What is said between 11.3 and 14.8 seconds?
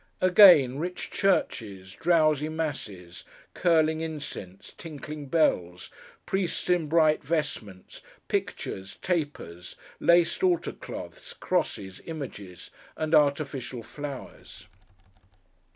crosses, images, and artificial flowers.